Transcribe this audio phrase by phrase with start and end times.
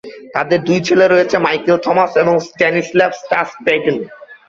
[0.33, 3.97] তাদের দুই ছেলে রয়েছে, মাইকেল থমাস এবং স্ট্যানিস্লাভ "স্টাস" প্যাটেন।